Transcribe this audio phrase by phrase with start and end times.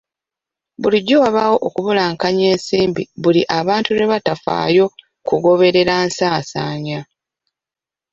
[0.81, 4.85] Bulijjo wabaawo okubulankanya ensimbi buli abantu lwe batafaayo
[5.27, 6.99] kugoberera nsaasaanya.